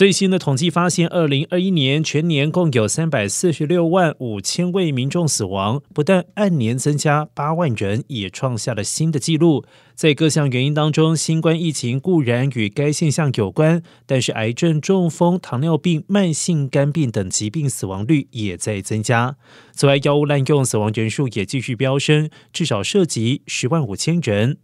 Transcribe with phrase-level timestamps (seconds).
[0.00, 9.62] 最新的统计发现，二零二一年全年共有三百四十六万五千位民众死亡，不但按年增加八万人，也创下了新的纪录。
[9.94, 19.36] 在各项原因当中，新冠疫情固然与该现象有关，但是癌症、中风、糖尿病、慢性肝病等疾病死亡率也在增加。
[19.72, 24.56] 此外，药物滥用死亡人数也继续飙升，至少涉及十万五千人。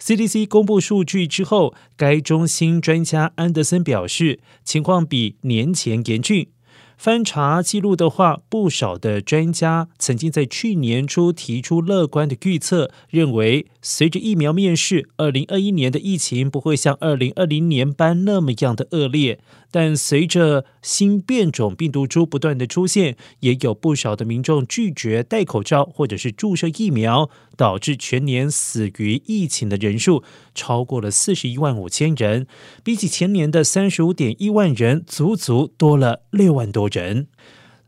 [0.00, 6.48] CDC 公布数据之后，该中心专家安德森表示，情况比年前严峻。
[6.98, 19.38] 翻查记录的话，不少的专家曾经在去年初提出乐观的预测，认为随着疫苗面世，二零二一年的疫情不会像二零二零年般那么样的恶劣。
[19.70, 30.24] 但随着新变种病毒株不断的出现，也有不少的民众拒绝戴口罩或者是注射疫苗，导致全年死于疫情的人数
[30.54, 32.46] 超过了四十一万五千人，
[32.82, 37.26] 比起前年的三十五点一万人，足足多了六万多人。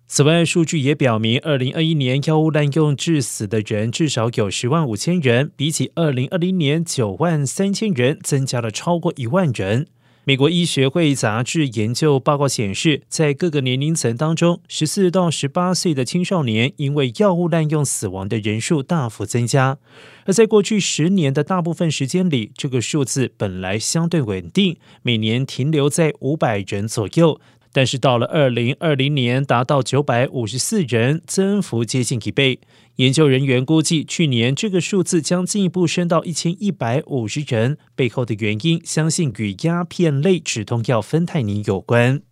[0.06, 9.86] 此外，数据也表明，二零二一年药物滥用致死的人至少有十万五千人，比起二零二零年九万三千人，增加了超过一万人。
[10.24, 19.78] 美国医学会杂志研究报告显示，在各个年龄层当中，十四到十八岁的青少年因为药物滥用死亡的人数大幅增加。
[20.26, 27.40] 而在过去十年的大部分时间里，这个数字本来相对稳定，每年停留在五百人左右。
[27.72, 32.60] 但是到了二零二零年，达到九百五十四人，增幅接近一倍。
[32.96, 37.78] 研究人员估计，去年这个数字将进一步升到一千一百五十人。
[37.94, 42.22] 背后的原因，相信与鸦片类止痛药芬太尼有关。